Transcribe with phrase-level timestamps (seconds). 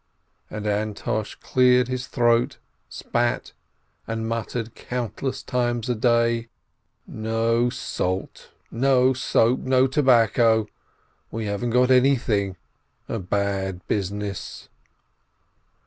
[0.49, 2.57] And Antosh cleared his throat,
[2.89, 3.53] spat,
[4.07, 6.47] and muttered countless times a day:
[7.05, 10.65] "No salt, no soap, no tobacco;
[11.29, 12.57] we haven't got any thing.
[13.07, 14.69] A bad business